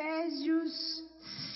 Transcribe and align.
Efésios 0.00 1.04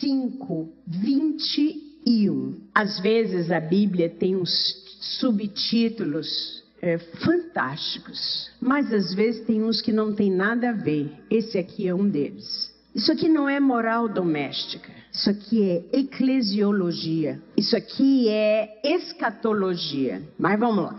5, 0.00 0.68
21. 0.86 2.60
Às 2.74 3.00
vezes 3.00 3.50
a 3.50 3.58
Bíblia 3.58 4.10
tem 4.10 4.36
uns 4.36 4.52
subtítulos 5.00 6.62
é, 6.82 6.98
fantásticos, 6.98 8.50
mas 8.60 8.92
às 8.92 9.14
vezes 9.14 9.46
tem 9.46 9.62
uns 9.62 9.80
que 9.80 9.92
não 9.92 10.14
tem 10.14 10.30
nada 10.30 10.68
a 10.68 10.72
ver. 10.72 11.10
Esse 11.30 11.56
aqui 11.56 11.88
é 11.88 11.94
um 11.94 12.06
deles. 12.06 12.70
Isso 12.94 13.10
aqui 13.10 13.30
não 13.30 13.48
é 13.48 13.58
moral 13.58 14.10
doméstica. 14.10 14.92
Isso 15.10 15.30
aqui 15.30 15.62
é 15.62 16.00
eclesiologia. 16.00 17.40
Isso 17.56 17.74
aqui 17.74 18.28
é 18.28 18.78
escatologia. 18.84 20.22
Mas 20.38 20.60
vamos 20.60 20.84
lá. 20.84 20.98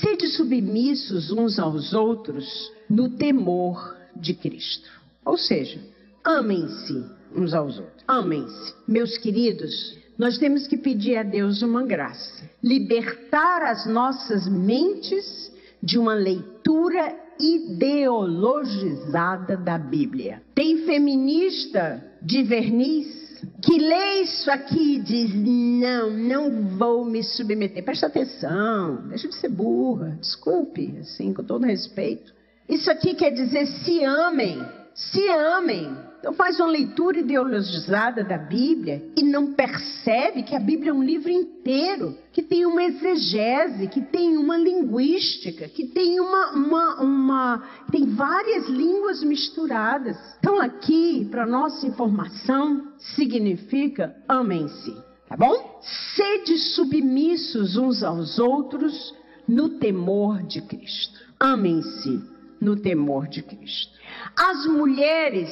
Sede 0.00 0.28
submissos 0.28 1.30
uns 1.30 1.58
aos 1.58 1.92
outros 1.92 2.72
no 2.88 3.10
temor 3.10 3.94
de 4.16 4.32
Cristo. 4.32 4.88
Ou 5.26 5.36
seja, 5.36 5.78
amem-se 6.26 7.04
uns 7.34 7.54
aos 7.54 7.78
outros. 7.78 8.04
Amem-se. 8.08 8.74
Meus 8.86 9.16
queridos, 9.16 9.96
nós 10.18 10.36
temos 10.38 10.66
que 10.66 10.76
pedir 10.76 11.16
a 11.16 11.22
Deus 11.22 11.62
uma 11.62 11.82
graça. 11.84 12.44
Libertar 12.62 13.62
as 13.62 13.86
nossas 13.86 14.46
mentes 14.48 15.50
de 15.82 15.98
uma 15.98 16.14
leitura 16.14 17.14
ideologizada 17.38 19.56
da 19.56 19.78
Bíblia. 19.78 20.42
Tem 20.54 20.84
feminista 20.84 22.04
de 22.22 22.42
verniz 22.42 23.24
que 23.62 23.78
lê 23.78 24.22
isso 24.22 24.50
aqui 24.50 24.96
e 24.96 25.00
diz: 25.00 25.32
Não, 25.34 26.10
não 26.10 26.78
vou 26.78 27.04
me 27.04 27.22
submeter. 27.22 27.84
Presta 27.84 28.06
atenção, 28.06 29.06
deixa 29.08 29.28
de 29.28 29.34
ser 29.36 29.50
burra, 29.50 30.16
desculpe, 30.20 30.96
assim, 31.00 31.34
com 31.34 31.44
todo 31.44 31.66
respeito. 31.66 32.34
Isso 32.68 32.90
aqui 32.90 33.14
quer 33.14 33.30
dizer: 33.30 33.64
se 33.66 34.02
amem, 34.02 34.58
se 34.94 35.28
amem. 35.28 36.05
Então 36.18 36.32
faz 36.32 36.58
uma 36.58 36.68
leitura 36.68 37.18
ideologizada 37.20 38.24
da 38.24 38.38
Bíblia 38.38 39.04
e 39.16 39.22
não 39.22 39.52
percebe 39.52 40.42
que 40.42 40.56
a 40.56 40.60
Bíblia 40.60 40.90
é 40.90 40.94
um 40.94 41.02
livro 41.02 41.30
inteiro, 41.30 42.16
que 42.32 42.42
tem 42.42 42.66
uma 42.66 42.82
exegese, 42.82 43.88
que 43.88 44.00
tem 44.00 44.36
uma 44.36 44.56
linguística, 44.56 45.68
que 45.68 45.86
tem 45.86 46.18
uma, 46.18 46.52
uma, 46.52 47.02
uma 47.02 47.68
tem 47.90 48.06
várias 48.06 48.68
línguas 48.68 49.22
misturadas. 49.22 50.16
Então 50.38 50.60
aqui, 50.60 51.26
para 51.30 51.46
nossa 51.46 51.86
informação, 51.86 52.92
significa 52.98 54.16
amem-se, 54.28 54.96
tá 55.28 55.36
bom? 55.36 55.80
Sede 56.14 56.58
submissos 56.58 57.76
uns 57.76 58.02
aos 58.02 58.38
outros 58.38 59.14
no 59.46 59.78
temor 59.78 60.42
de 60.42 60.60
Cristo. 60.62 61.20
Amem-se 61.38 62.22
no 62.60 62.76
temor 62.76 63.28
de 63.28 63.42
Cristo. 63.42 63.92
As 64.34 64.66
mulheres 64.66 65.50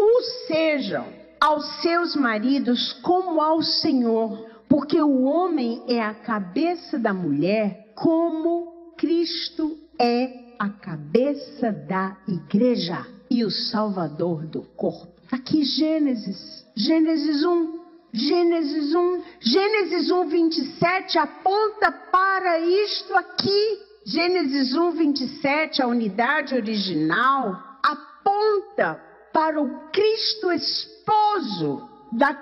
o 0.00 0.22
sejam 0.46 1.06
aos 1.38 1.82
seus 1.82 2.16
maridos 2.16 2.94
como 3.02 3.40
ao 3.40 3.62
Senhor, 3.62 4.48
porque 4.68 5.00
o 5.00 5.22
homem 5.22 5.82
é 5.88 6.00
a 6.00 6.14
cabeça 6.14 6.98
da 6.98 7.12
mulher, 7.12 7.92
como 7.94 8.94
Cristo 8.96 9.76
é 9.98 10.54
a 10.58 10.68
cabeça 10.68 11.70
da 11.72 12.16
igreja 12.26 13.06
e 13.30 13.44
o 13.44 13.50
salvador 13.50 14.46
do 14.46 14.62
corpo. 14.62 15.20
Aqui 15.30 15.64
Gênesis, 15.64 16.66
Gênesis 16.74 17.44
1, 17.44 17.80
Gênesis 18.12 18.94
1, 18.94 19.22
Gênesis 19.40 20.10
1, 20.10 20.28
27 20.28 21.18
aponta 21.18 21.92
para 21.92 22.58
isto 22.58 23.14
aqui. 23.14 23.78
Gênesis 24.04 24.74
1, 24.74 24.90
27, 24.92 25.82
a 25.82 25.86
unidade 25.86 26.54
original, 26.54 27.78
aponta 27.82 29.09
para 29.32 29.60
o 29.60 29.90
Cristo 29.90 30.50
esposo 30.52 31.88
da 32.12 32.36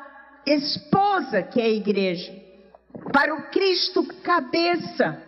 esposa 0.47 1.43
que 1.43 1.61
é 1.61 1.65
a 1.65 1.71
igreja, 1.71 2.33
para 3.13 3.35
o 3.35 3.51
Cristo 3.51 4.05
cabeça 4.23 5.23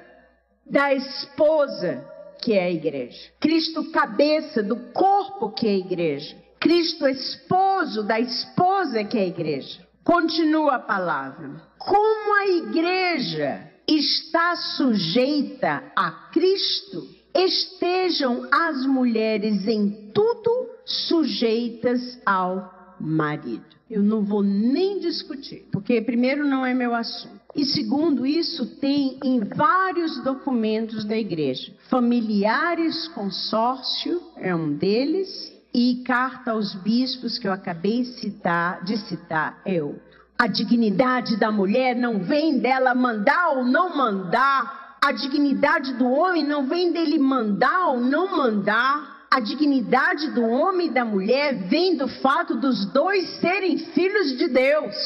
da 0.65 0.95
esposa 0.95 2.05
que 2.41 2.55
é 2.55 2.65
a 2.65 2.71
igreja, 2.71 3.31
Cristo 3.39 3.91
cabeça 3.91 4.63
do 4.63 4.77
corpo 4.93 5.51
que 5.51 5.67
é 5.67 5.71
a 5.71 5.79
igreja, 5.79 6.37
Cristo 6.59 7.09
esposo 7.09 8.03
da 8.03 8.21
esposa 8.21 9.03
que 9.03 9.19
é 9.19 9.23
a 9.23 9.27
igreja. 9.27 9.89
Continua 10.05 10.77
a 10.77 10.79
palavra. 10.79 11.63
Como 11.79 12.37
a 12.37 12.47
igreja 12.49 13.71
está 13.87 14.57
sujeita 14.57 15.83
a 15.97 16.11
Cristo, 16.33 17.07
estejam 17.35 18.47
as 18.53 18.85
mulheres 18.87 19.67
em 19.67 20.11
tudo 20.13 20.60
sujeitas 20.91 22.19
ao 22.27 22.97
marido. 23.01 23.65
Eu 23.91 24.03
não 24.03 24.23
vou 24.23 24.43
nem 24.43 25.01
discutir, 25.01 25.67
porque 25.73 26.01
primeiro 26.01 26.47
não 26.47 26.65
é 26.65 26.73
meu 26.73 26.95
assunto. 26.95 27.41
E 27.57 27.65
segundo, 27.65 28.25
isso 28.25 28.65
tem 28.77 29.19
em 29.25 29.41
vários 29.41 30.23
documentos 30.23 31.05
da 31.05 31.17
igreja. 31.17 31.73
Familiares 31.89 33.09
consórcio 33.09 34.23
é 34.37 34.55
um 34.55 34.77
deles 34.77 35.53
e 35.75 36.03
carta 36.07 36.53
aos 36.53 36.75
bispos 36.75 37.39
que 37.39 37.49
eu 37.49 37.53
acabei 37.53 38.03
de 38.03 38.21
citar, 38.21 38.85
de 38.85 38.97
citar 38.97 39.61
é 39.65 39.83
outro. 39.83 40.01
A 40.39 40.47
dignidade 40.47 41.37
da 41.37 41.51
mulher 41.51 41.97
não 41.97 42.21
vem 42.21 42.59
dela 42.59 42.95
mandar 42.95 43.57
ou 43.57 43.65
não 43.65 43.97
mandar. 43.97 44.99
A 45.03 45.13
dignidade 45.13 45.95
do 45.95 46.09
homem 46.09 46.47
não 46.47 46.67
vem 46.67 46.93
dele 46.93 47.19
mandar 47.19 47.89
ou 47.89 48.01
não 48.01 48.37
mandar 48.37 49.10
a 49.31 49.39
dignidade 49.39 50.29
do 50.33 50.43
homem 50.43 50.89
e 50.89 50.91
da 50.91 51.05
mulher 51.05 51.55
vem 51.69 51.97
do 51.97 52.09
fato 52.09 52.57
dos 52.57 52.85
dois 52.87 53.39
serem 53.41 53.79
filhos 53.79 54.37
de 54.37 54.49
Deus, 54.49 54.97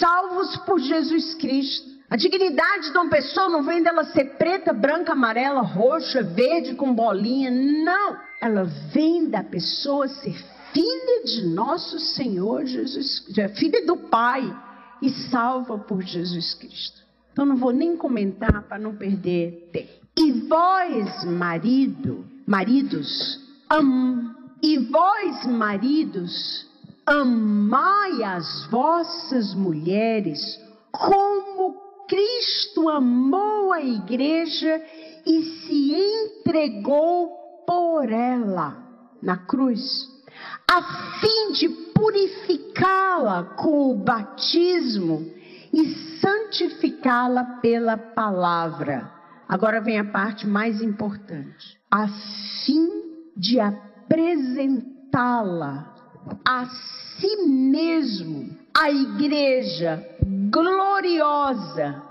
salvos 0.00 0.56
por 0.66 0.80
Jesus 0.80 1.34
Cristo. 1.34 1.92
A 2.10 2.16
dignidade 2.16 2.90
de 2.90 2.98
uma 2.98 3.08
pessoa 3.08 3.48
não 3.48 3.62
vem 3.62 3.80
dela 3.82 4.04
ser 4.04 4.36
preta, 4.36 4.72
branca, 4.72 5.12
amarela, 5.12 5.62
roxa, 5.62 6.22
verde 6.22 6.74
com 6.74 6.92
bolinha. 6.92 7.50
Não. 7.50 8.16
Ela 8.40 8.64
vem 8.92 9.30
da 9.30 9.44
pessoa 9.44 10.08
ser 10.08 10.36
filha 10.72 11.24
de 11.24 11.46
nosso 11.46 12.00
Senhor 12.00 12.66
Jesus, 12.66 13.24
filha 13.56 13.86
do 13.86 13.96
Pai 13.96 14.42
e 15.00 15.08
salva 15.30 15.78
por 15.78 16.02
Jesus 16.02 16.52
Cristo. 16.54 17.00
Então 17.32 17.46
não 17.46 17.56
vou 17.56 17.72
nem 17.72 17.96
comentar 17.96 18.62
para 18.64 18.78
não 18.78 18.94
perder 18.94 19.70
tempo. 19.72 20.02
E 20.18 20.32
vós, 20.32 21.24
marido, 21.24 22.26
maridos, 22.46 23.40
Am, 23.74 24.36
e 24.62 24.76
vós, 24.78 25.46
maridos, 25.46 26.68
amai 27.06 28.22
as 28.22 28.66
vossas 28.66 29.54
mulheres 29.54 30.60
como 30.90 31.74
Cristo 32.06 32.90
amou 32.90 33.72
a 33.72 33.80
igreja 33.80 34.78
e 35.26 35.42
se 35.42 35.94
entregou 35.94 37.30
por 37.66 38.12
ela 38.12 38.76
na 39.22 39.38
cruz, 39.38 40.06
a 40.70 40.82
fim 41.18 41.52
de 41.52 41.68
purificá-la 41.94 43.54
com 43.56 43.90
o 43.90 43.94
batismo 43.94 45.32
e 45.72 46.18
santificá-la 46.20 47.42
pela 47.62 47.96
palavra. 47.96 49.10
Agora 49.48 49.80
vem 49.80 49.98
a 49.98 50.04
parte 50.04 50.46
mais 50.46 50.82
importante. 50.82 51.80
A 51.90 52.06
fim 52.66 53.11
de 53.36 53.60
apresentá-la 53.60 54.82
a 56.44 56.66
si 56.66 57.36
mesmo, 57.46 58.50
a 58.74 58.90
igreja 58.90 60.04
gloriosa, 60.50 62.02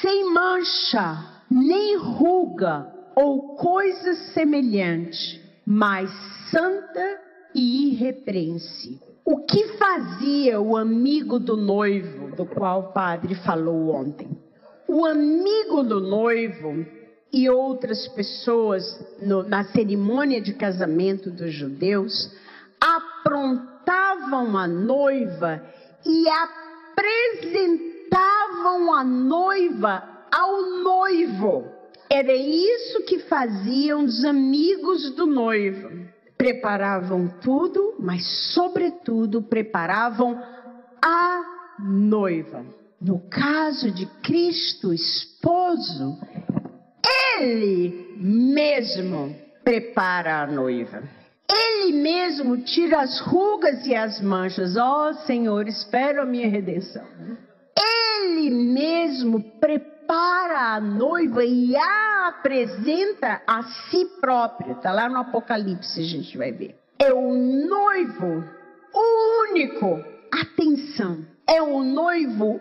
sem 0.00 0.32
mancha, 0.32 1.42
nem 1.50 1.96
ruga 1.96 2.92
ou 3.14 3.56
coisa 3.56 4.14
semelhante, 4.32 5.40
mas 5.66 6.10
santa 6.50 7.20
e 7.54 7.90
irrepreensível. 7.90 9.06
O 9.24 9.38
que 9.38 9.76
fazia 9.76 10.60
o 10.60 10.76
amigo 10.76 11.38
do 11.38 11.56
noivo, 11.56 12.36
do 12.36 12.46
qual 12.46 12.80
o 12.80 12.92
padre 12.92 13.34
falou 13.34 13.94
ontem? 13.94 14.28
O 14.86 15.04
amigo 15.04 15.82
do 15.82 16.00
noivo 16.00 16.86
e 17.32 17.50
outras 17.50 18.06
pessoas 18.08 18.98
no, 19.20 19.42
na 19.42 19.64
cerimônia 19.64 20.40
de 20.40 20.54
casamento 20.54 21.30
dos 21.30 21.52
judeus 21.52 22.32
aprontavam 22.80 24.56
a 24.56 24.66
noiva 24.66 25.62
e 26.04 26.24
apresentavam 26.94 28.94
a 28.94 29.04
noiva 29.04 30.02
ao 30.32 30.62
noivo. 30.82 31.76
Era 32.08 32.32
isso 32.32 33.02
que 33.02 33.18
faziam 33.20 34.04
os 34.04 34.24
amigos 34.24 35.10
do 35.14 35.26
noivo. 35.26 36.06
Preparavam 36.38 37.28
tudo, 37.42 37.96
mas, 37.98 38.24
sobretudo, 38.54 39.42
preparavam 39.42 40.40
a 41.02 41.42
noiva. 41.80 42.64
No 43.00 43.20
caso 43.28 43.90
de 43.90 44.06
Cristo, 44.22 44.92
esposo, 44.92 46.18
ele 47.38 48.16
mesmo 48.16 49.34
prepara 49.64 50.42
a 50.42 50.46
noiva. 50.46 51.02
Ele 51.48 51.92
mesmo 51.92 52.58
tira 52.58 53.00
as 53.00 53.20
rugas 53.20 53.86
e 53.86 53.94
as 53.94 54.20
manchas. 54.20 54.76
Ó 54.76 55.08
oh, 55.08 55.14
Senhor, 55.26 55.68
espero 55.68 56.22
a 56.22 56.26
minha 56.26 56.48
redenção. 56.48 57.06
Ele 57.78 58.50
mesmo 58.50 59.40
prepara 59.60 60.74
a 60.74 60.80
noiva 60.80 61.44
e 61.44 61.76
a 61.76 62.28
apresenta 62.28 63.42
a 63.46 63.62
si 63.62 64.04
próprio. 64.20 64.72
Está 64.72 64.92
lá 64.92 65.08
no 65.08 65.18
Apocalipse, 65.18 66.00
a 66.00 66.04
gente 66.04 66.36
vai 66.36 66.52
ver. 66.52 66.76
É 66.98 67.12
o 67.12 67.32
noivo 67.32 68.44
único. 69.50 70.04
Atenção, 70.32 71.24
é 71.46 71.62
o 71.62 71.82
noivo 71.82 72.60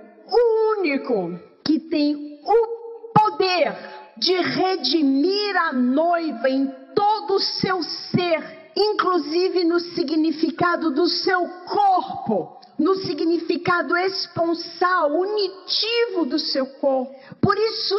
único 0.78 1.40
que 1.64 1.80
tem 1.80 2.40
o 2.44 3.12
poder 3.14 3.74
de 4.18 4.34
redimir 4.34 5.56
a 5.58 5.74
noiva 5.74 6.50
em 6.50 6.68
todo 6.94 7.36
o 7.36 7.40
seu 7.40 7.84
ser, 7.84 8.72
inclusive 8.76 9.64
no 9.64 9.80
significado 9.80 10.92
do 10.92 11.08
seu 11.08 11.48
corpo, 11.66 12.60
no 12.78 12.96
significado 12.96 13.96
esponsal, 13.98 15.12
unitivo 15.12 16.26
do 16.26 16.40
seu 16.40 16.66
corpo. 16.66 17.14
Por 17.42 17.58
isso, 17.58 17.98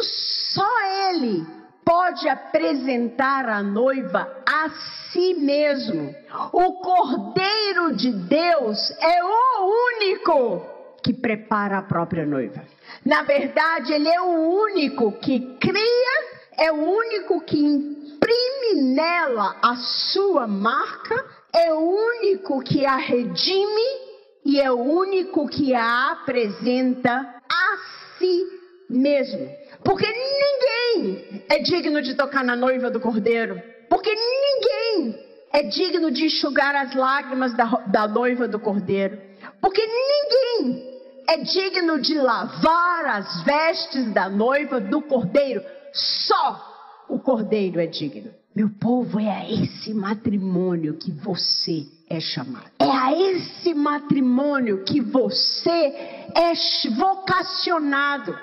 só 0.53 0.67
Ele 1.09 1.45
pode 1.85 2.27
apresentar 2.27 3.47
a 3.47 3.63
noiva 3.63 4.29
a 4.45 4.69
si 5.11 5.33
mesmo. 5.35 6.13
O 6.51 6.73
Cordeiro 6.81 7.95
de 7.95 8.11
Deus 8.11 8.91
é 9.01 9.23
o 9.23 9.97
único 9.97 10.65
que 11.01 11.13
prepara 11.13 11.77
a 11.77 11.83
própria 11.83 12.25
noiva. 12.25 12.61
Na 13.05 13.23
verdade, 13.23 13.93
ele 13.93 14.09
é 14.09 14.21
o 14.21 14.61
único 14.61 15.11
que 15.19 15.57
cria, 15.59 16.37
é 16.57 16.71
o 16.71 16.75
único 16.75 17.41
que 17.41 17.57
imprime 17.57 18.81
nela 18.95 19.57
a 19.61 19.75
sua 19.75 20.47
marca, 20.47 21.25
é 21.53 21.73
o 21.73 21.79
único 21.79 22.61
que 22.61 22.85
a 22.85 22.97
redime 22.97 24.07
e 24.45 24.59
é 24.59 24.71
o 24.71 24.79
único 24.79 25.47
que 25.47 25.73
a 25.73 26.11
apresenta 26.11 27.11
a 27.49 27.77
si 28.17 28.45
mesmo. 28.89 29.49
Porque 29.83 30.05
ninguém 30.07 31.43
é 31.49 31.59
digno 31.59 32.01
de 32.01 32.15
tocar 32.15 32.43
na 32.43 32.55
noiva 32.55 32.89
do 32.89 32.99
cordeiro. 32.99 33.61
Porque 33.89 34.13
ninguém 34.13 35.27
é 35.53 35.63
digno 35.63 36.11
de 36.11 36.25
enxugar 36.25 36.75
as 36.75 36.93
lágrimas 36.93 37.55
da, 37.55 37.65
da 37.87 38.07
noiva 38.07 38.47
do 38.47 38.59
cordeiro. 38.59 39.17
Porque 39.61 39.81
ninguém 39.85 40.96
é 41.27 41.37
digno 41.37 41.99
de 41.99 42.15
lavar 42.15 43.05
as 43.05 43.43
vestes 43.43 44.13
da 44.13 44.29
noiva 44.29 44.79
do 44.79 45.01
cordeiro. 45.01 45.61
Só 45.93 47.05
o 47.09 47.19
cordeiro 47.19 47.79
é 47.79 47.85
digno. 47.85 48.31
Meu 48.55 48.69
povo, 48.69 49.19
é 49.19 49.29
a 49.29 49.51
esse 49.51 49.93
matrimônio 49.93 50.95
que 50.95 51.11
você 51.11 51.85
é 52.09 52.19
chamado. 52.19 52.71
É 52.79 52.89
a 52.89 53.11
esse 53.13 53.73
matrimônio 53.73 54.83
que 54.83 55.01
você 55.01 55.69
é 55.69 56.53
vocacionado. 56.95 58.35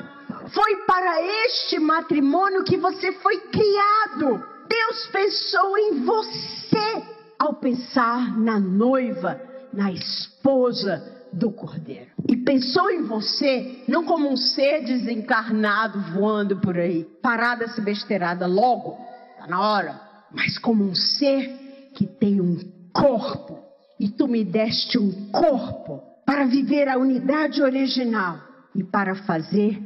Foi 0.53 0.77
para 0.87 1.23
este 1.47 1.81
matrimônio 1.81 2.65
que 2.65 2.77
você 2.77 3.13
foi 3.13 3.41
criado. 3.41 4.45
Deus 4.69 5.07
pensou 5.07 5.79
em 5.79 6.05
você 6.05 7.03
ao 7.39 7.55
pensar 7.55 8.39
na 8.39 8.61
noiva, 8.61 9.41
na 9.73 9.91
esposa 9.91 11.03
do 11.35 11.51
Cordeiro. 11.51 12.11
E 12.29 12.37
pensou 12.37 12.91
em 12.91 13.03
você 13.03 13.83
não 13.89 14.05
como 14.05 14.31
um 14.31 14.37
ser 14.37 14.85
desencarnado 14.85 16.01
voando 16.13 16.57
por 16.61 16.79
aí, 16.79 17.05
parada 17.23 17.65
essa 17.65 17.81
besteirada 17.81 18.47
logo, 18.47 18.97
tá 19.39 19.47
na 19.47 19.61
hora, 19.61 20.01
mas 20.31 20.59
como 20.59 20.85
um 20.85 20.95
ser 20.95 21.91
que 21.95 22.07
tem 22.07 22.41
um 22.41 22.59
corpo. 22.93 23.63
E 23.99 24.09
tu 24.09 24.27
me 24.27 24.45
deste 24.45 24.99
um 24.99 25.31
corpo 25.31 26.03
para 26.27 26.47
viver 26.47 26.89
a 26.89 26.99
unidade 26.99 27.63
original 27.63 28.41
e 28.75 28.83
para 28.83 29.15
fazer 29.15 29.81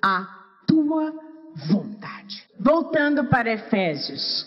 a 0.00 0.26
tua 0.66 1.12
vontade. 1.68 2.42
Voltando 2.58 3.24
para 3.26 3.52
Efésios, 3.52 4.46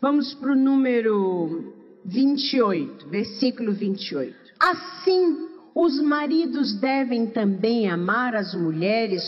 vamos 0.00 0.34
para 0.34 0.52
o 0.52 0.56
número 0.56 1.74
28, 2.04 3.08
versículo 3.08 3.72
28. 3.72 4.45
Assim, 4.58 5.48
os 5.74 6.00
maridos 6.00 6.72
devem 6.80 7.26
também 7.26 7.90
amar 7.90 8.34
as 8.34 8.54
mulheres 8.54 9.22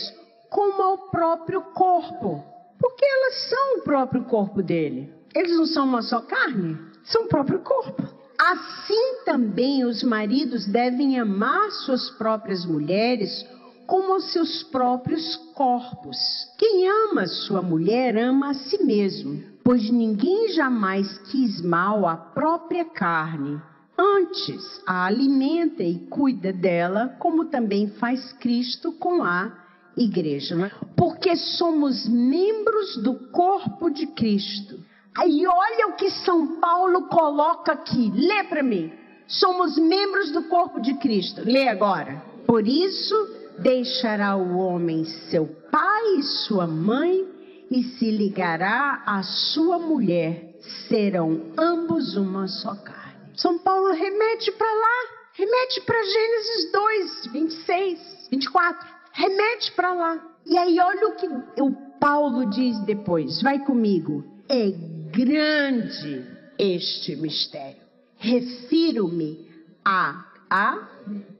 como 0.49 0.83
ao 0.83 1.11
próprio 1.11 1.61
corpo, 1.75 2.43
porque 2.79 3.05
elas 3.05 3.49
são 3.51 3.79
o 3.79 3.83
próprio 3.83 4.25
corpo 4.25 4.63
dele. 4.63 5.13
Eles 5.35 5.55
não 5.57 5.67
são 5.67 5.85
uma 5.85 6.01
só 6.01 6.23
carne, 6.23 6.79
são 7.05 7.25
o 7.25 7.29
próprio 7.29 7.59
corpo. 7.59 8.03
Assim 8.39 9.25
também 9.27 9.85
os 9.85 10.03
maridos 10.03 10.67
devem 10.67 11.19
amar 11.19 11.71
suas 11.73 12.09
próprias 12.11 12.65
mulheres 12.65 13.45
como 13.87 14.17
os 14.17 14.33
seus 14.33 14.63
próprios 14.63 15.37
corpos. 15.55 16.17
Quem 16.57 16.89
ama 16.89 17.27
sua 17.27 17.61
mulher 17.61 18.17
ama 18.17 18.51
a 18.51 18.55
si 18.55 18.83
mesmo, 18.83 19.43
pois 19.63 19.91
ninguém 19.91 20.49
jamais 20.55 21.19
quis 21.31 21.61
mal 21.61 22.07
à 22.07 22.17
própria 22.17 22.87
carne 22.87 23.61
Antes, 23.99 24.81
a 24.87 25.07
alimenta 25.07 25.83
e 25.83 25.99
cuida 26.09 26.53
dela, 26.53 27.17
como 27.19 27.47
também 27.47 27.89
faz 27.89 28.33
Cristo 28.35 28.93
com 28.93 29.25
a 29.25 29.53
igreja. 29.97 30.55
Né? 30.55 30.71
Porque 30.97 31.35
somos 31.35 32.09
membros 32.09 32.97
do 33.03 33.15
corpo 33.31 33.91
de 33.91 34.07
Cristo. 34.07 34.79
Aí 35.17 35.45
olha 35.45 35.89
o 35.89 35.97
que 35.97 36.11
São 36.11 36.61
Paulo 36.61 37.09
coloca 37.09 37.73
aqui. 37.73 38.13
Lê 38.15 38.45
para 38.45 38.63
mim. 38.63 38.93
Somos 39.27 39.77
membros 39.77 40.31
do 40.31 40.45
corpo 40.45 40.81
de 40.81 40.95
Cristo. 40.95 41.43
Lê 41.45 41.69
agora. 41.69 42.23
Por 42.47 42.69
isso, 42.69 43.15
deixará 43.59 44.37
o 44.37 44.59
homem 44.59 45.05
seu 45.05 45.47
pai 45.73 46.19
e 46.19 46.23
sua 46.23 46.69
mãe 46.69 47.27
e 47.69 47.83
se 47.83 48.11
ligará 48.13 49.03
à 49.05 49.23
sua 49.25 49.79
mulher. 49.79 50.55
Serão 50.89 51.53
ambos 51.59 52.17
uma 52.17 52.47
só 52.47 52.75
carne. 52.77 52.98
São 53.39 53.57
Paulo 53.57 53.93
remete 53.93 54.51
para 54.51 54.73
lá, 54.73 55.05
remete 55.33 55.81
para 55.83 56.03
Gênesis 56.03 56.73
2, 56.73 57.27
26, 57.33 58.29
24. 58.33 58.89
Remete 59.13 59.73
para 59.73 59.93
lá. 59.93 60.37
E 60.45 60.59
aí, 60.59 60.81
olha 60.81 61.09
o 61.09 61.15
que 61.15 61.29
o 61.63 61.73
Paulo 62.01 62.47
diz 62.47 62.79
depois. 62.81 63.41
Vai 63.41 63.61
comigo. 63.61 64.25
É 64.49 64.71
grande 65.13 66.27
este 66.59 67.15
mistério. 67.15 67.81
Refiro-me 68.17 69.49
a, 69.85 70.25
a 70.51 70.89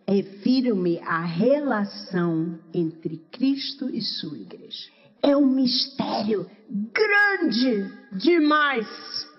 refiro-me 0.07 1.01
à 1.01 1.25
relação 1.25 2.61
entre 2.73 3.19
Cristo 3.33 3.91
e 3.91 4.01
sua 4.01 4.39
igreja. 4.39 4.89
É 5.21 5.37
um 5.37 5.47
mistério 5.47 6.49
grande 6.71 7.91
demais. 8.13 8.87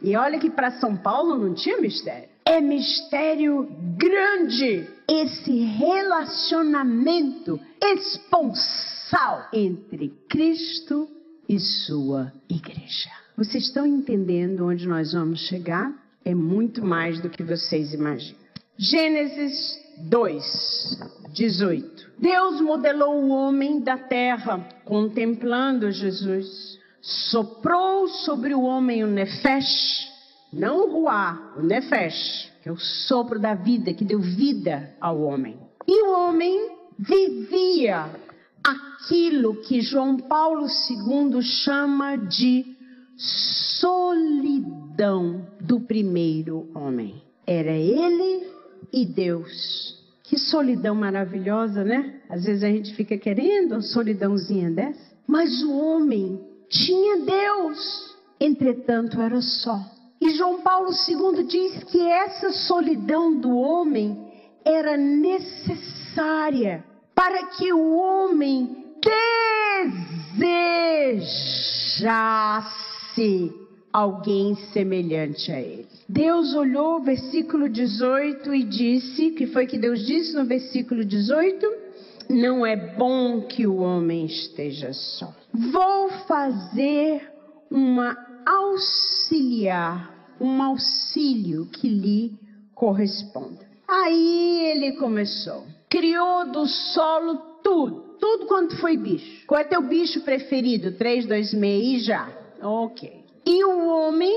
E 0.02 0.16
olha 0.18 0.38
que 0.38 0.50
para 0.50 0.72
São 0.72 0.98
Paulo 0.98 1.38
não 1.38 1.54
tinha 1.54 1.80
mistério. 1.80 2.29
É 2.50 2.60
mistério 2.60 3.70
grande 3.96 4.90
esse 5.08 5.52
relacionamento 5.52 7.60
esponsal 7.80 9.48
entre 9.54 10.10
Cristo 10.28 11.08
e 11.48 11.60
sua 11.60 12.34
igreja. 12.50 13.12
Vocês 13.38 13.66
estão 13.66 13.86
entendendo 13.86 14.66
onde 14.66 14.88
nós 14.88 15.14
vamos 15.14 15.42
chegar? 15.42 15.94
É 16.26 16.34
muito 16.34 16.84
mais 16.84 17.22
do 17.22 17.30
que 17.30 17.44
vocês 17.44 17.94
imaginam. 17.94 18.42
Gênesis 18.76 19.80
2, 20.10 21.00
18. 21.32 22.14
Deus 22.18 22.60
modelou 22.62 23.26
o 23.26 23.30
homem 23.30 23.80
da 23.80 23.96
terra, 23.96 24.68
contemplando 24.86 25.92
Jesus. 25.92 26.80
Soprou 27.00 28.08
sobre 28.08 28.56
o 28.56 28.64
homem 28.64 29.04
o 29.04 29.08
nefesh, 29.08 30.10
não 30.52 30.88
o 30.88 30.92
ruá, 30.92 31.54
o 31.58 31.62
nefesh, 31.62 32.52
que 32.62 32.70
é 32.70 32.72
o 32.72 32.78
sopro 32.78 33.40
da 33.40 33.54
vida, 33.54 33.94
que 33.94 34.04
deu 34.04 34.20
vida 34.20 34.94
ao 35.00 35.22
homem. 35.22 35.58
E 35.88 36.04
o 36.04 36.12
homem 36.12 36.72
vivia 36.98 38.10
aquilo 38.64 39.56
que 39.62 39.82
João 39.82 40.18
Paulo 40.18 40.66
II 40.66 41.42
chama 41.42 42.16
de 42.18 42.66
solidão 43.80 45.48
do 45.62 45.80
primeiro 45.82 46.70
homem. 46.76 47.22
Era 47.46 47.72
ele 47.72 48.48
e 48.92 49.06
Deus. 49.06 49.98
Que 50.24 50.38
solidão 50.38 50.94
maravilhosa, 50.96 51.84
né? 51.84 52.22
Às 52.30 52.46
vezes 52.46 52.64
a 52.64 52.70
gente 52.70 52.94
fica 52.94 53.18
querendo 53.18 53.72
uma 53.74 53.82
solidãozinha 53.82 54.70
dessa. 54.70 55.10
Mas 55.26 55.62
o 55.64 55.76
homem 55.76 56.40
tinha 56.70 57.26
Deus, 57.26 58.16
entretanto 58.40 59.20
era 59.20 59.42
só. 59.42 59.80
E 60.22 60.32
João 60.32 60.62
Paulo 60.62 60.90
II 60.90 61.44
diz 61.44 61.84
que 61.86 62.02
essa 62.02 62.52
solidão 62.52 63.40
do 63.40 63.58
homem 63.58 64.28
era 64.66 64.98
necessária 64.98 66.84
para 67.16 67.48
que 67.48 67.72
o 67.72 67.96
homem 67.96 68.86
desejasse 71.12 72.60
alguém 73.92 74.56
semelhante 74.74 75.52
a 75.52 75.60
ele. 75.60 75.88
Deus 76.08 76.54
olhou, 76.54 77.02
versículo 77.02 77.68
18, 77.70 78.54
e 78.54 78.64
disse: 78.64 79.32
que 79.32 79.48
foi 79.48 79.66
que 79.68 79.78
Deus 79.78 80.06
disse 80.06 80.36
no 80.36 80.46
versículo 80.46 81.04
18? 81.06 81.66
Não 82.30 82.66
é 82.66 82.76
bom 82.76 83.42
que 83.42 83.66
o 83.66 83.78
homem 83.78 84.26
esteja 84.26 84.94
só. 84.94 85.34
Vou 85.52 86.10
fazer 86.28 87.32
uma 87.72 88.29
auxiliar, 88.46 90.36
um 90.40 90.62
auxílio 90.62 91.66
que 91.68 91.88
lhe 91.88 92.38
corresponda. 92.74 93.68
Aí 93.88 94.66
ele 94.72 94.94
começou. 94.94 95.66
Criou 95.90 96.52
do 96.52 96.68
solo 96.68 97.36
tudo, 97.64 98.16
tudo 98.20 98.46
quanto 98.46 98.78
foi 98.78 98.96
bicho. 98.96 99.46
Qual 99.48 99.60
é 99.60 99.64
teu 99.64 99.82
bicho 99.82 100.22
preferido? 100.22 100.92
3, 100.94 101.26
2, 101.26 101.54
meio 101.56 102.00
já. 102.00 102.30
Ok. 102.62 103.26
E 103.46 103.66
o 103.66 103.88
homem 103.88 104.36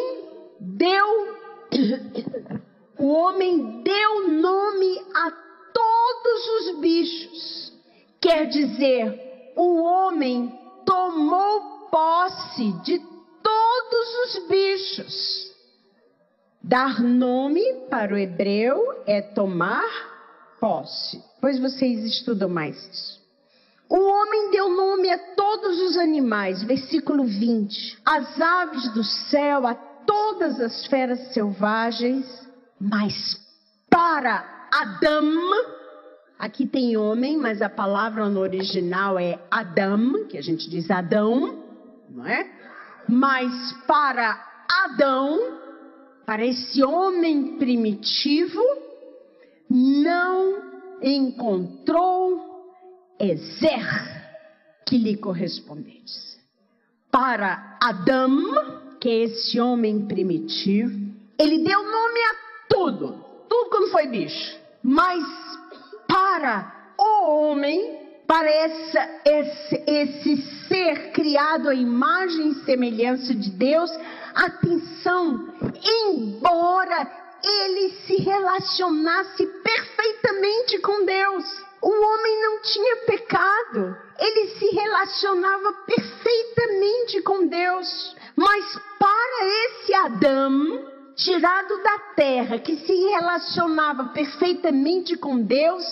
deu 0.58 1.36
o 2.98 3.08
homem 3.08 3.82
deu 3.82 4.28
nome 4.28 5.02
a 5.14 5.30
todos 5.72 6.48
os 6.48 6.80
bichos. 6.80 7.72
Quer 8.20 8.46
dizer, 8.46 9.52
o 9.56 9.82
homem 9.82 10.52
tomou 10.86 11.88
posse 11.90 12.72
de 12.84 13.00
todos 13.42 14.14
os 14.24 14.48
bichos. 14.48 15.52
Dar 16.62 17.02
nome 17.02 17.62
para 17.90 18.14
o 18.14 18.18
hebreu 18.18 19.02
é 19.06 19.20
tomar 19.20 19.90
posse. 20.60 21.22
Pois 21.40 21.58
vocês 21.58 22.04
estudam 22.04 22.48
mais 22.48 22.76
isso. 22.76 23.20
O 23.90 23.98
homem 23.98 24.50
deu 24.52 24.70
nome 24.70 25.10
a 25.10 25.18
todos 25.34 25.80
os 25.82 25.98
animais, 25.98 26.62
versículo 26.62 27.24
20. 27.24 27.98
As 28.06 28.40
aves 28.40 28.94
do 28.94 29.04
céu, 29.04 29.66
a 29.66 29.74
todas 29.74 30.60
as 30.60 30.86
feras 30.86 31.34
selvagens, 31.34 32.26
mas 32.80 33.38
para 33.90 34.68
Adão, 34.72 35.30
aqui 36.38 36.66
tem 36.66 36.96
homem, 36.96 37.36
mas 37.36 37.60
a 37.60 37.68
palavra 37.68 38.28
no 38.30 38.40
original 38.40 39.18
é 39.18 39.38
Adam, 39.50 40.26
que 40.26 40.38
a 40.38 40.42
gente 40.42 40.70
diz 40.70 40.90
Adão, 40.90 41.62
não 42.08 42.26
é? 42.26 42.61
Mas 43.08 43.72
para 43.86 44.64
Adão, 44.84 45.58
para 46.24 46.44
esse 46.44 46.82
homem 46.82 47.56
primitivo, 47.58 48.62
não 49.68 50.62
encontrou 51.02 52.50
Ezer 53.18 54.12
que 54.86 54.98
lhe 54.98 55.16
correspondesse. 55.16 56.40
Para 57.10 57.78
Adão, 57.80 58.96
que 59.00 59.08
é 59.08 59.24
esse 59.24 59.60
homem 59.60 60.06
primitivo, 60.06 60.92
ele 61.38 61.58
deu 61.58 61.82
nome 61.82 62.20
a 62.20 62.34
tudo, 62.68 63.24
tudo 63.48 63.70
quando 63.70 63.90
foi 63.90 64.06
bicho. 64.06 64.58
Mas 64.82 65.24
para 66.08 66.94
o 66.98 67.30
homem, 67.30 68.01
para 68.32 68.50
esse, 68.64 69.82
esse 69.86 70.36
ser 70.66 71.12
criado 71.12 71.68
à 71.68 71.74
imagem 71.74 72.48
e 72.48 72.64
semelhança 72.64 73.34
de 73.34 73.50
Deus, 73.50 73.90
atenção, 74.34 75.52
embora 75.84 77.12
ele 77.44 77.90
se 78.06 78.16
relacionasse 78.22 79.46
perfeitamente 79.46 80.78
com 80.78 81.04
Deus, 81.04 81.44
o 81.82 81.90
homem 81.90 82.40
não 82.40 82.62
tinha 82.62 82.96
pecado, 83.04 83.98
ele 84.18 84.48
se 84.58 84.64
relacionava 84.76 85.74
perfeitamente 85.84 87.20
com 87.20 87.46
Deus. 87.46 88.16
Mas 88.34 88.80
para 88.98 89.46
esse 89.46 89.94
Adão, 89.94 90.88
tirado 91.16 91.82
da 91.82 91.98
terra, 92.16 92.58
que 92.58 92.76
se 92.78 92.94
relacionava 92.94 94.04
perfeitamente 94.04 95.18
com 95.18 95.42
Deus, 95.42 95.84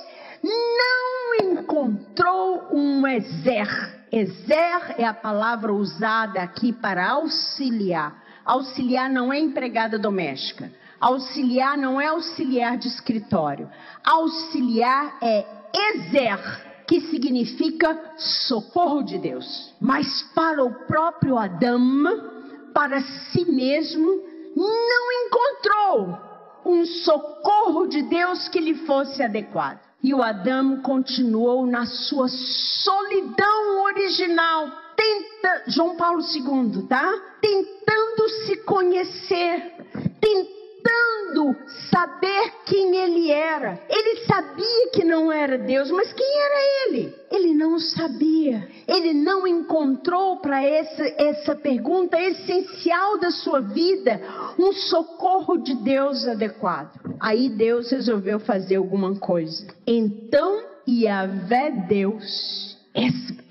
não 0.43 1.35
encontrou 1.43 2.69
um 2.73 3.07
exer. 3.07 4.01
Exer 4.11 4.97
é 4.99 5.05
a 5.05 5.15
palavra 5.15 5.73
usada 5.73 6.43
aqui 6.43 6.73
para 6.73 7.11
auxiliar. 7.11 8.23
Auxiliar 8.45 9.09
não 9.09 9.33
é 9.33 9.39
empregada 9.39 9.99
doméstica. 9.99 10.73
Auxiliar 11.01 11.79
não 11.79 12.01
é 12.01 12.09
auxiliar 12.09 12.77
de 12.77 12.89
escritório. 12.89 13.71
Auxiliar 14.05 15.17
é 15.23 15.47
exer 15.73 16.85
que 16.87 17.01
significa 17.03 17.97
socorro 18.19 19.03
de 19.03 19.17
Deus. 19.19 19.73
Mas 19.81 20.23
para 20.35 20.65
o 20.65 20.75
próprio 20.87 21.39
Adão, 21.39 21.81
para 22.75 23.01
si 23.01 23.45
mesmo, 23.45 24.23
não 24.57 25.13
encontrou 25.27 26.19
um 26.67 26.85
socorro 26.85 27.87
de 27.87 28.03
Deus 28.03 28.49
que 28.49 28.61
lhe 28.61 28.75
fosse 28.87 29.23
adequado. 29.23 29.90
E 30.03 30.15
o 30.15 30.23
Adão 30.23 30.81
continuou 30.81 31.67
na 31.67 31.85
sua 31.85 32.27
solidão 32.29 33.83
original, 33.85 34.71
tenta, 34.97 35.65
João 35.67 35.97
Paulo 35.97 36.23
II, 36.23 36.87
tá? 36.89 37.13
Tentando 37.41 38.29
se 38.47 38.57
conhecer, 38.65 39.75
tentando 40.21 40.60
saber 41.91 42.53
quem 42.67 42.97
ele 42.97 43.31
era. 43.31 43.81
Ele 43.89 44.25
sabia 44.27 44.91
que 44.93 45.05
não 45.05 45.31
era 45.31 45.59
Deus, 45.59 45.91
mas 45.91 46.13
quem 46.13 46.27
era 46.27 46.89
ele? 46.89 47.15
Ele 47.31 47.55
não 47.55 47.79
sabia. 47.79 48.69
Ele 48.87 49.13
não 49.13 49.47
encontrou 49.47 50.37
para 50.39 50.63
essa, 50.63 51.05
essa 51.17 51.55
pergunta 51.55 52.21
essencial 52.21 53.19
da 53.19 53.31
sua 53.31 53.61
vida 53.61 54.21
um 54.59 54.73
socorro 54.73 55.59
de 55.59 55.75
Deus 55.75 56.27
adequado. 56.27 56.99
Aí 57.21 57.49
Deus 57.49 57.91
resolveu 57.91 58.41
fazer 58.41 58.77
alguma 58.77 59.15
coisa. 59.17 59.67
Então, 59.87 60.63
Yahvé 60.89 61.71
Deus. 61.89 62.77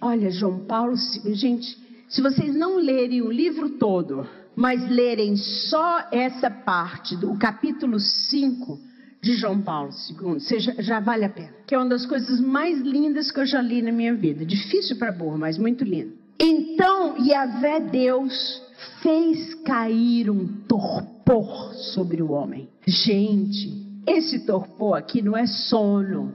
Olha, 0.01 0.29
João 0.29 0.65
Paulo, 0.65 0.95
gente, 1.33 1.77
se 2.09 2.21
vocês 2.21 2.55
não 2.55 2.77
lerem 2.77 3.21
o 3.21 3.31
livro 3.31 3.71
todo, 3.77 4.27
mas 4.55 4.89
lerem 4.89 5.35
só 5.35 6.07
essa 6.11 6.49
parte 6.49 7.15
do 7.15 7.35
capítulo 7.37 7.99
5 7.99 8.79
de 9.21 9.33
João 9.33 9.61
Paulo 9.61 9.91
II, 9.91 10.39
seja, 10.39 10.75
já 10.79 10.99
vale 10.99 11.25
a 11.25 11.29
pena. 11.29 11.53
Que 11.67 11.75
é 11.75 11.77
uma 11.77 11.89
das 11.89 12.05
coisas 12.05 12.39
mais 12.39 12.79
lindas 12.79 13.31
que 13.31 13.39
eu 13.39 13.45
já 13.45 13.61
li 13.61 13.81
na 13.81 13.91
minha 13.91 14.13
vida. 14.13 14.45
Difícil 14.45 14.97
para 14.97 15.11
burro, 15.11 15.37
mas 15.37 15.57
muito 15.57 15.83
lindo. 15.83 16.13
Então, 16.39 17.17
Yahvé 17.17 17.81
Deus 17.81 18.61
fez 19.01 19.53
cair 19.65 20.29
um 20.29 20.47
torpor 20.67 21.73
sobre 21.73 22.21
o 22.21 22.31
homem. 22.31 22.69
Gente, 22.87 23.89
esse 24.07 24.45
torpor 24.45 24.97
aqui 24.97 25.21
não 25.21 25.35
é 25.35 25.45
sono. 25.45 26.33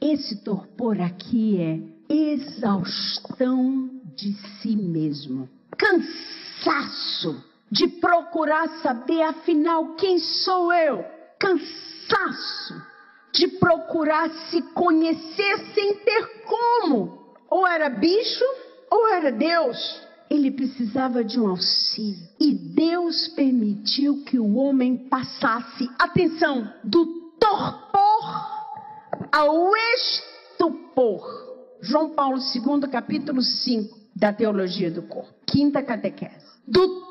Esse 0.00 0.44
torpor 0.44 1.00
aqui 1.00 1.58
é 1.58 1.80
exaustão 2.08 3.90
de 4.14 4.32
si 4.60 4.76
mesmo. 4.76 5.48
Cansaço 5.76 7.42
de 7.70 7.88
procurar 7.88 8.68
saber, 8.80 9.22
afinal, 9.22 9.94
quem 9.96 10.18
sou 10.18 10.72
eu? 10.72 11.04
Cansaço 11.38 12.74
de 13.32 13.48
procurar 13.48 14.30
se 14.48 14.62
conhecer 14.72 15.58
sem 15.74 15.94
ter 15.96 16.42
como. 16.44 17.34
Ou 17.50 17.66
era 17.66 17.90
bicho, 17.90 18.44
ou 18.90 19.08
era 19.08 19.30
Deus. 19.30 20.00
Ele 20.30 20.50
precisava 20.50 21.22
de 21.22 21.38
um 21.38 21.48
auxílio. 21.48 22.26
E 22.40 22.52
Deus 22.52 23.28
permitiu 23.28 24.24
que 24.24 24.38
o 24.38 24.56
homem 24.56 24.96
passasse, 25.08 25.88
atenção, 25.98 26.72
do 26.82 27.06
torpor 27.38 28.56
ao 29.30 29.70
estupor. 29.94 31.46
João 31.82 32.10
Paulo 32.10 32.38
II, 32.38 32.88
capítulo 32.90 33.42
5 33.42 33.96
da 34.16 34.32
Teologia 34.32 34.90
do 34.90 35.02
Corpo. 35.02 35.32
Quinta 35.46 35.82
catequese. 35.82 36.46
Do 36.66 37.05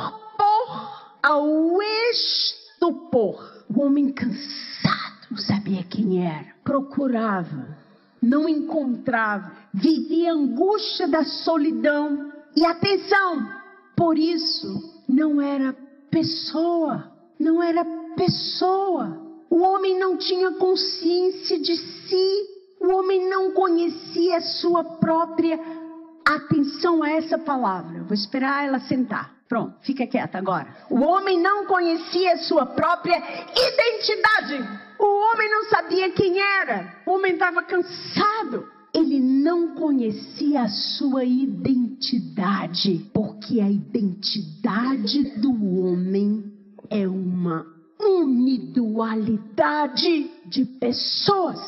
torpor 0.00 1.12
ao 1.22 1.82
estupor. 2.10 3.64
O 3.68 3.82
homem 3.82 4.10
cansado, 4.12 5.28
não 5.30 5.38
sabia 5.38 5.84
quem 5.84 6.26
era, 6.26 6.54
procurava, 6.64 7.76
não 8.20 8.48
encontrava, 8.48 9.52
vivia 9.72 10.30
a 10.30 10.34
angústia 10.34 11.06
da 11.06 11.24
solidão. 11.24 12.32
E 12.56 12.64
atenção, 12.66 13.48
por 13.96 14.18
isso 14.18 15.02
não 15.08 15.40
era 15.40 15.74
pessoa, 16.10 17.12
não 17.38 17.62
era 17.62 17.84
pessoa. 18.16 19.28
O 19.48 19.60
homem 19.60 19.98
não 19.98 20.16
tinha 20.16 20.52
consciência 20.52 21.60
de 21.60 21.76
si, 21.76 22.46
o 22.80 22.88
homem 22.88 23.28
não 23.28 23.52
conhecia 23.52 24.38
a 24.38 24.40
sua 24.40 24.82
própria 24.82 25.58
atenção 26.24 27.02
a 27.02 27.10
essa 27.10 27.38
palavra. 27.38 28.02
Vou 28.02 28.14
esperar 28.14 28.66
ela 28.66 28.80
sentar. 28.80 29.39
Pronto, 29.50 29.74
fica 29.80 30.06
quieta 30.06 30.38
agora. 30.38 30.68
O 30.88 31.00
homem 31.00 31.36
não 31.36 31.66
conhecia 31.66 32.36
sua 32.36 32.66
própria 32.66 33.16
identidade. 33.16 34.64
O 34.96 35.04
homem 35.04 35.50
não 35.50 35.64
sabia 35.64 36.08
quem 36.12 36.40
era. 36.40 36.94
O 37.04 37.14
homem 37.14 37.32
estava 37.32 37.60
cansado. 37.64 38.68
Ele 38.94 39.18
não 39.18 39.74
conhecia 39.74 40.62
a 40.62 40.68
sua 40.68 41.24
identidade, 41.24 43.10
porque 43.12 43.60
a 43.60 43.68
identidade 43.68 45.40
do 45.40 45.50
homem 45.82 46.44
é 46.88 47.08
uma 47.08 47.66
unidualidade 47.98 50.30
de 50.46 50.64
pessoas. 50.64 51.58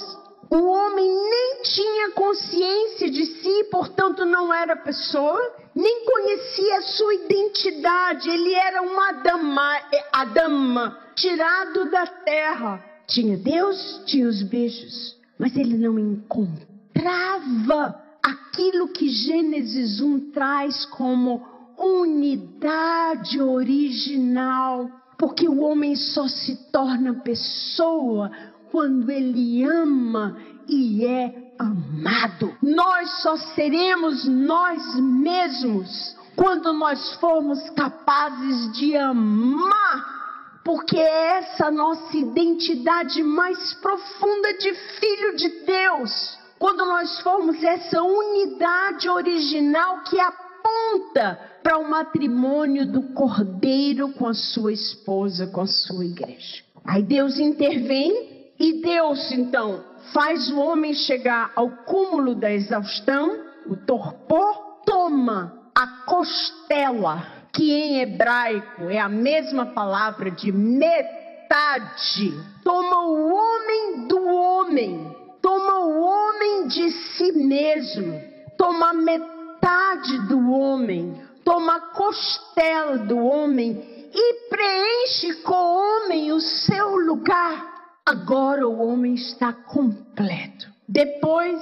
O 0.48 0.66
homem 0.66 1.08
nem 1.08 1.62
tinha 1.64 2.12
consciência 2.12 3.10
de 3.10 3.26
si, 3.26 3.64
portanto 3.72 4.24
não 4.24 4.54
era 4.54 4.76
pessoa, 4.76 5.61
nem 5.74 6.04
conhecia 6.04 6.78
a 6.78 6.82
sua 6.82 7.14
identidade. 7.14 8.28
Ele 8.28 8.54
era 8.54 8.82
um 8.82 9.00
Adama, 9.00 9.76
é, 9.92 10.04
Adama 10.12 10.98
tirado 11.14 11.90
da 11.90 12.06
terra. 12.06 12.84
Tinha 13.06 13.36
Deus, 13.36 14.02
tinha 14.06 14.28
os 14.28 14.42
bichos, 14.42 15.16
mas 15.38 15.56
ele 15.56 15.76
não 15.76 15.98
encontrava 15.98 18.00
aquilo 18.22 18.88
que 18.88 19.08
Gênesis 19.08 20.00
1 20.00 20.30
traz 20.30 20.84
como 20.86 21.46
unidade 21.78 23.40
original. 23.40 24.90
Porque 25.18 25.48
o 25.48 25.60
homem 25.60 25.94
só 25.94 26.28
se 26.28 26.70
torna 26.70 27.14
pessoa 27.14 28.30
quando 28.70 29.10
ele 29.10 29.62
ama 29.64 30.36
e 30.68 31.04
é 31.04 31.51
amado. 31.62 32.54
Nós 32.62 33.22
só 33.22 33.36
seremos 33.36 34.24
nós 34.26 34.98
mesmos 35.00 36.16
quando 36.36 36.72
nós 36.72 37.14
formos 37.14 37.70
capazes 37.70 38.72
de 38.72 38.96
amar. 38.96 40.22
Porque 40.64 40.96
é 40.96 41.38
essa 41.38 41.70
nossa 41.70 42.16
identidade 42.16 43.22
mais 43.22 43.74
profunda 43.74 44.54
de 44.58 44.72
filho 44.72 45.36
de 45.36 45.48
Deus. 45.66 46.38
Quando 46.58 46.84
nós 46.84 47.20
formos 47.20 47.62
essa 47.64 48.00
unidade 48.00 49.08
original 49.08 50.04
que 50.04 50.20
aponta 50.20 51.40
para 51.62 51.78
o 51.78 51.88
matrimônio 51.88 52.86
do 52.86 53.02
cordeiro 53.14 54.10
com 54.12 54.28
a 54.28 54.34
sua 54.34 54.72
esposa, 54.72 55.48
com 55.48 55.62
a 55.62 55.66
sua 55.66 56.04
igreja. 56.04 56.62
Aí 56.84 57.02
Deus 57.02 57.38
intervém 57.38 58.52
e 58.58 58.80
Deus, 58.80 59.32
então, 59.32 59.84
faz 60.12 60.50
o 60.50 60.58
homem 60.58 60.94
chegar 60.94 61.52
ao 61.54 61.70
cúmulo 61.70 62.34
da 62.34 62.50
exaustão, 62.52 63.38
o 63.66 63.76
torpor, 63.76 64.72
toma 64.84 65.70
a 65.74 65.86
costela, 66.04 67.24
que 67.52 67.72
em 67.72 68.00
hebraico 68.00 68.90
é 68.90 68.98
a 68.98 69.08
mesma 69.08 69.66
palavra 69.66 70.30
de 70.30 70.50
metade, 70.50 72.32
toma 72.64 73.04
o 73.06 73.32
homem 73.32 74.08
do 74.08 74.24
homem, 74.26 75.16
toma 75.40 75.78
o 75.80 76.00
homem 76.02 76.66
de 76.66 76.90
si 76.90 77.32
mesmo, 77.32 78.20
toma 78.56 78.92
metade 78.92 80.18
do 80.28 80.50
homem, 80.50 81.22
toma 81.44 81.76
a 81.76 81.80
costela 81.80 82.98
do 82.98 83.18
homem 83.18 84.10
e 84.14 84.48
preenche 84.48 85.34
com 85.42 85.54
o 85.54 86.04
homem 86.04 86.32
o 86.32 86.40
seu 86.40 86.96
lugar 86.96 87.71
Agora 88.04 88.66
o 88.66 88.80
homem 88.80 89.14
está 89.14 89.52
completo. 89.52 90.70
Depois 90.88 91.60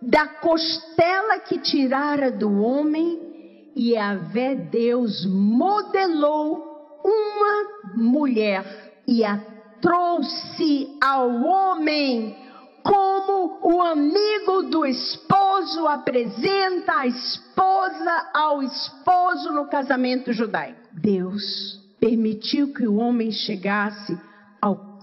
da 0.00 0.26
costela 0.26 1.38
que 1.40 1.58
tirara 1.58 2.30
do 2.30 2.62
homem, 2.62 3.72
e 3.76 3.96
a 3.96 4.14
vé 4.14 4.54
Deus 4.54 5.26
modelou 5.26 7.00
uma 7.04 7.96
mulher 7.96 9.02
e 9.06 9.24
a 9.24 9.38
trouxe 9.80 10.96
ao 11.02 11.28
homem 11.42 12.34
como 12.82 13.58
o 13.62 13.82
amigo 13.82 14.62
do 14.62 14.86
esposo 14.86 15.86
apresenta 15.86 17.00
a 17.00 17.06
esposa 17.06 18.30
ao 18.32 18.62
esposo 18.62 19.52
no 19.52 19.66
casamento 19.66 20.32
judaico. 20.32 20.80
Deus 20.92 21.78
permitiu 22.00 22.72
que 22.72 22.86
o 22.86 22.96
homem 22.96 23.30
chegasse 23.30 24.18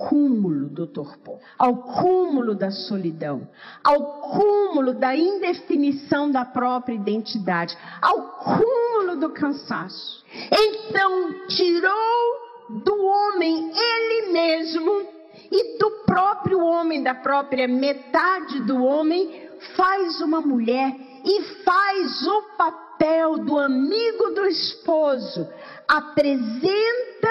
cúmulo 0.07 0.67
do 0.69 0.87
torpor, 0.87 1.39
ao 1.57 1.77
cúmulo 1.77 2.55
da 2.55 2.71
solidão, 2.71 3.47
ao 3.83 4.21
cúmulo 4.21 4.93
da 4.93 5.15
indefinição 5.15 6.31
da 6.31 6.45
própria 6.45 6.95
identidade, 6.95 7.77
ao 8.01 8.21
cúmulo 8.39 9.17
do 9.19 9.29
cansaço. 9.29 10.23
Então 10.51 11.47
tirou 11.47 12.81
do 12.83 13.05
homem 13.05 13.71
ele 13.73 14.31
mesmo 14.31 15.07
e 15.51 15.77
do 15.77 15.91
próprio 16.05 16.63
homem, 16.63 17.03
da 17.03 17.13
própria 17.13 17.67
metade 17.67 18.61
do 18.61 18.83
homem, 18.83 19.49
faz 19.75 20.21
uma 20.21 20.41
mulher 20.41 20.95
e 21.23 21.41
faz 21.63 22.25
o 22.25 22.41
papel 22.57 23.37
do 23.39 23.59
amigo 23.59 24.31
do 24.31 24.47
esposo, 24.47 25.47
apresenta 25.87 27.29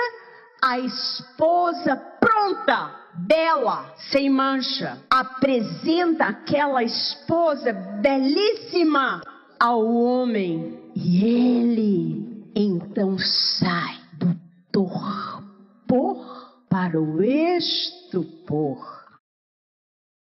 a 0.63 0.79
esposa 0.79 1.97
pronta, 1.97 2.95
bela, 3.15 3.95
sem 4.11 4.29
mancha, 4.29 4.99
apresenta 5.09 6.25
aquela 6.27 6.83
esposa 6.83 7.73
belíssima 7.73 9.23
ao 9.59 9.87
homem 9.87 10.79
e 10.95 11.25
ele 11.25 12.51
então 12.55 13.19
sai 13.19 13.99
do 14.15 14.37
torpor 14.73 16.61
para 16.69 17.01
o 17.01 17.23
estupor 17.23 19.00